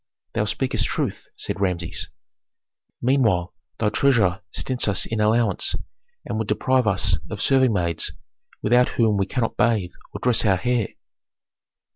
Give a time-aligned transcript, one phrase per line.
[0.33, 2.09] "Thou speakest truth," said Rameses.
[3.03, 5.75] "Meanwhile thy treasurer stints us in allowance,
[6.25, 8.11] and would deprive us of serving maids,
[8.63, 10.87] without whom we cannot bathe or dress our hair."